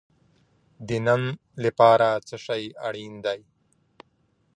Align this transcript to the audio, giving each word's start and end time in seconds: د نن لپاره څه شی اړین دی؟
د 0.87 0.89
نن 1.07 1.23
لپاره 1.63 2.07
څه 2.27 2.35
شی 2.45 2.63
اړین 2.87 3.13
دی؟ 3.25 3.39